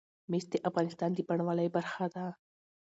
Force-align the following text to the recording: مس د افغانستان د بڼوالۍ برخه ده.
مس 0.29 0.45
د 0.51 0.53
افغانستان 0.69 1.09
د 1.13 1.19
بڼوالۍ 1.27 1.67
برخه 1.75 2.05
ده. 2.13 2.25